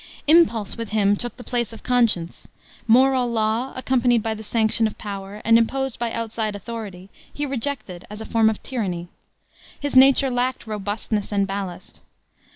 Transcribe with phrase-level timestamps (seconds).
[0.25, 2.47] Impulse with him took the place of conscience.
[2.87, 8.07] Moral law, accompanied by the sanction of power, and imposed by outside authority, he rejected
[8.09, 9.09] as a form of tyranny.
[9.79, 12.01] His nature lacked robustness and ballast.